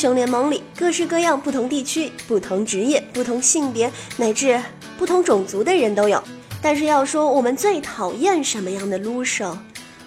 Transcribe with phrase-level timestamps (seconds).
[0.00, 4.58] 雄联盟里，各式各样、不同地区、不同职业、不同性别乃至
[4.96, 6.22] 不同种族的人都有。
[6.62, 9.58] 但是要说我们最讨厌什么样的撸手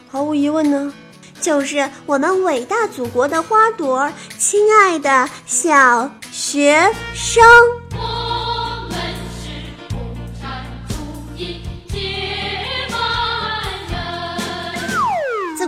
[0.07, 0.91] 毫无疑问呢，
[1.39, 7.82] 就是我们伟大祖国的花朵，亲爱的小学生。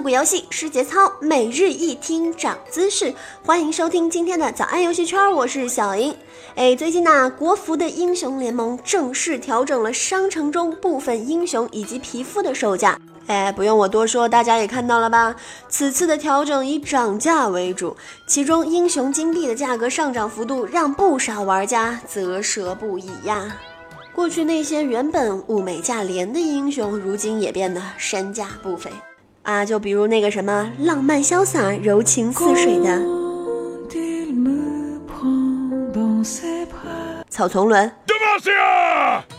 [0.05, 3.11] 古游戏失节操，每日一听长姿势。
[3.43, 6.15] 欢迎收听今天的早安游戏圈，我是小英。
[6.53, 12.99] 哎，最近呢，国服的英雄联盟正式调整了商城中部分英雄以及皮肤的售价。
[13.25, 15.35] 哎，不用我多说，大家也看到了吧？
[15.69, 17.97] 此次的调整以涨价为主，
[18.27, 23.57] 其中英雄金币的价格上涨幅度让不少玩家啧舌不已呀。
[24.13, 28.91] 过去那些原本物美价廉的英雄，如今也变得身价不菲。
[29.45, 32.99] 啊，就比如那个什么浪漫潇洒、柔情似水的
[37.29, 37.91] 草丛伦，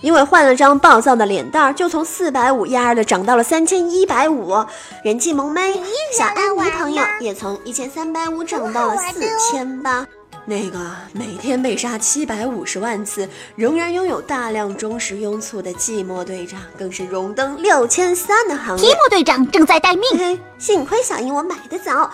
[0.00, 4.54] 因为换了张暴躁的脸蛋儿，就从四百五压的涨到了三千一百五，
[5.02, 5.74] 人气萌妹
[6.12, 10.06] 小安妮朋友也从一千三百五涨到了四千八。
[10.48, 10.78] 那个
[11.12, 18.88] 每天被杀七百五十万次，仍然拥有大量忠实拥簇的寂寞队长，更是荣登六千三的行列。
[18.88, 22.08] 寂寞队长正在待命，幸亏小樱我买的早，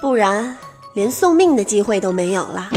[0.00, 0.56] 不然
[0.94, 2.70] 连送命的机会都没有了。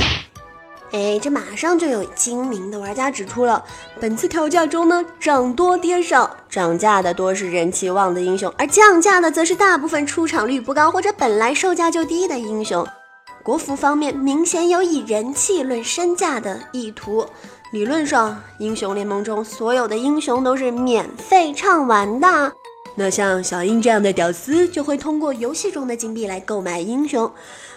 [0.92, 3.64] 哎，这马上就有精明的玩家指出了，
[4.02, 12.86] 本次调价中呢，涨多跌少，涨价的多是人气旺的英雄，而降价的则是大部分出场率不高或者本来售价就低的英雄。
[13.48, 17.26] 国服方面明显有以人气论身价的意图。
[17.72, 22.52] 理论上，英雄联盟中所有的英雄都是免费畅玩的。
[22.96, 27.32] 那像小英这样的屌丝就会通过游戏中的金币来购买英雄。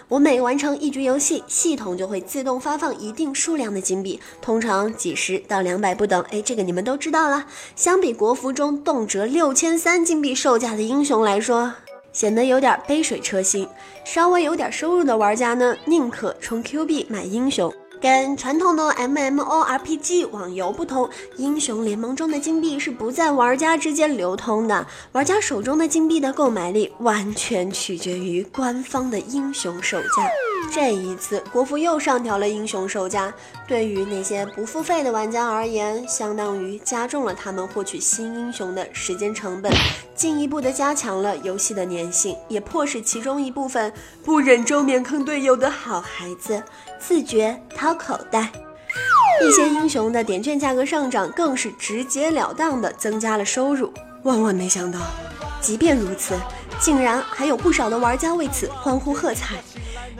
[0.09, 6.21] 我每完成一局游戏，系统就会自动发放一定数量的金币，通常几十到两百不等。
[6.31, 7.45] 哎，这个你们都知道了。
[7.77, 11.71] 相比国服中动辄六千三金币售价的英雄来说，
[12.11, 13.67] 显得有点杯水车薪，
[14.03, 17.73] 稍微有点收入的玩家呢，宁可充 Q 币买英雄。
[18.01, 21.07] 跟传统的 MMORPG 网游不同，
[21.37, 30.07] 英雄联盟中的金币是不在玩家之间流通的，玩家手中的金币的购买力完全取决于官方的英雄售价。
[30.69, 33.33] 这一次，国服又上调了英雄售价，
[33.67, 39.71] 对于那些不付费的玩家而言，相当于加重了他们获取新英雄的时间成本，
[40.15, 43.91] 进一步的加强了游戏的粘性，也迫使其中一部分
[44.23, 46.61] 不忍周免坑队友的好孩子
[46.99, 48.49] 自觉掏口袋。
[49.45, 53.91] 一些英雄的点券价格上涨，更是直截了当的增加了收入。
[54.23, 54.99] 万万没想到，
[55.59, 56.35] 即便如此，
[56.81, 59.55] 竟然还有不少的玩家为此欢呼喝彩。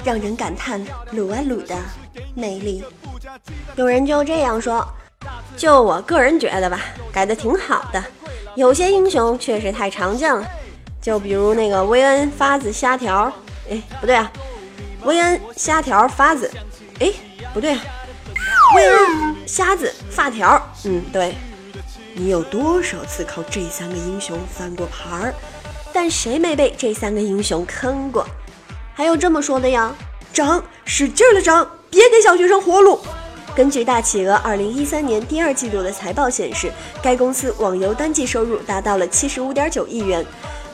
[0.03, 1.75] 让人感叹撸啊撸的
[2.33, 2.83] 魅力。
[3.75, 4.83] 有人就这样说，
[5.55, 6.79] 就我个人觉得吧，
[7.11, 8.03] 改的挺好的。
[8.55, 10.44] 有些英雄确实太常见了，
[10.99, 13.31] 就比如那个薇恩发子虾条，
[13.69, 14.31] 哎，不对啊，
[15.03, 16.49] 薇恩虾条发子，
[16.99, 17.13] 哎，
[17.53, 17.81] 不对，啊
[18.75, 21.35] 薇恩虾子发条，嗯，对。
[22.13, 25.33] 你有多少次靠这三个英雄翻过牌儿？
[25.94, 28.25] 但谁没被这三个英雄坑过？
[28.94, 29.96] 还有这么说的呀，
[30.34, 33.00] 涨，使劲的涨，别给小学生活路。
[33.56, 36.72] 根据大企鹅二零一三年第二季度的财报显示，
[37.02, 40.25] 该公司网游单季收入达到了七十五点九亿元，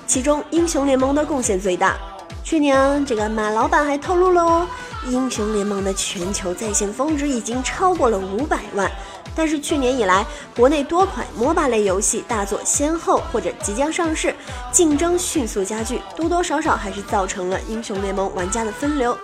[0.06, 1.98] 其中英雄联盟的贡献最大。
[2.44, 4.68] 去年，这个马老板还透露了哦，
[5.08, 8.92] 英雄联盟的全球在线峰值已经超过了五百万。
[9.38, 10.26] 但是去年以来，
[10.56, 14.34] 国内多款 MOBA 类游戏大作先后或者即将上市，
[14.72, 19.16] 竞争迅速加剧，多多少少还是造成了英雄联盟玩家的分流。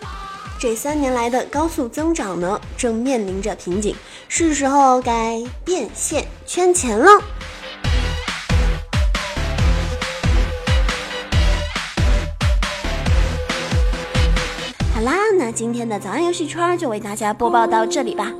[0.59, 3.95] 这三年来的高速增长呢，正面临着瓶颈，
[4.29, 7.09] 是时候该变现圈钱了。
[14.93, 18.31] 好啦，那今天的早安游戏圈就为大家播报到这里吧。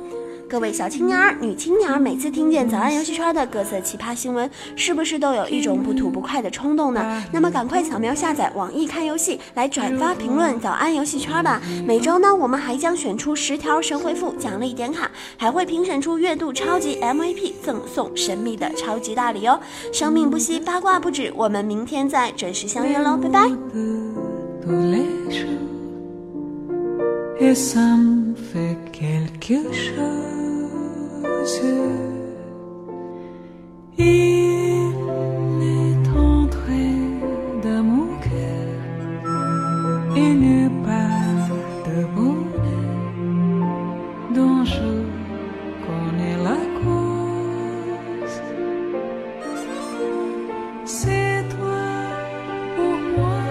[0.54, 7.24] 各位小青年儿、女青年儿，每次听见早安游戏圈的各色奇葩新闻，是不是都有一种不吐不快的冲动呢？
[7.32, 11.60] 那么赶快扫描下载网易看游戏，来转发评论早安游戏圈吧。
[11.84, 19.58] 每周呢，我们还将选出十条神回复奖励点卡，还会评选出月度超级 MVP，赠送神秘的超级大礼哦。
[19.92, 23.50] 生命不息，八卦不止，我们明天再准时相约喽，拜拜。
[33.98, 34.94] Il
[35.60, 36.86] est entré
[37.62, 38.70] dans mon cœur
[40.16, 41.20] et n'est pas
[41.86, 42.96] de bonheur,
[44.34, 44.92] dont je
[45.86, 48.40] connais la cause.
[50.86, 51.84] C'est toi
[52.74, 53.42] pour moi,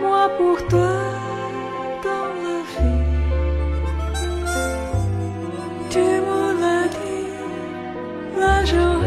[0.00, 0.89] moi pour toi.
[8.64, 8.99] 就